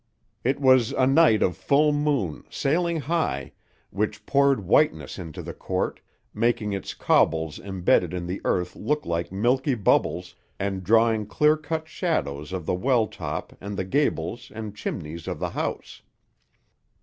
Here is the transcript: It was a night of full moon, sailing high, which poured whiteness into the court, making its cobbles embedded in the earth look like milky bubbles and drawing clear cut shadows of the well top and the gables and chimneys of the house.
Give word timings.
It 0.43 0.59
was 0.59 0.93
a 0.93 1.05
night 1.05 1.43
of 1.43 1.55
full 1.55 1.93
moon, 1.93 2.43
sailing 2.49 3.01
high, 3.01 3.51
which 3.91 4.25
poured 4.25 4.65
whiteness 4.65 5.19
into 5.19 5.43
the 5.43 5.53
court, 5.53 5.99
making 6.33 6.73
its 6.73 6.95
cobbles 6.95 7.59
embedded 7.59 8.11
in 8.11 8.25
the 8.25 8.41
earth 8.43 8.75
look 8.75 9.05
like 9.05 9.31
milky 9.31 9.75
bubbles 9.75 10.33
and 10.59 10.83
drawing 10.83 11.27
clear 11.27 11.55
cut 11.55 11.87
shadows 11.87 12.51
of 12.51 12.65
the 12.65 12.73
well 12.73 13.05
top 13.05 13.55
and 13.61 13.77
the 13.77 13.85
gables 13.85 14.51
and 14.55 14.75
chimneys 14.75 15.27
of 15.27 15.37
the 15.37 15.51
house. 15.51 16.01